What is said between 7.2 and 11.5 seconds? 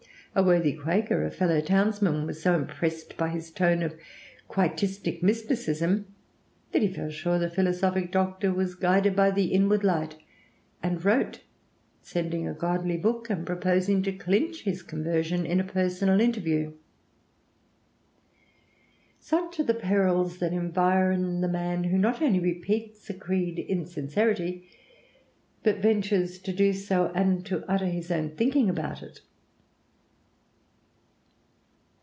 the philosophic doctor was guided by "the inward light," and wrote,